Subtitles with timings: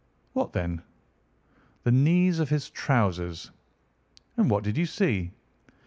[0.33, 0.81] "What then?"
[1.83, 3.51] "The knees of his trousers."
[4.35, 5.29] "And what did you see?"